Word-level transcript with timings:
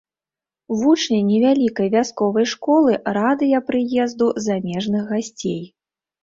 Вучні 0.79 1.17
невялікай 1.27 1.91
вясковай 1.95 2.47
школы 2.53 2.97
радыя 3.19 3.61
прыезду 3.69 4.31
замежных 4.47 5.07
гасцей. 5.13 5.63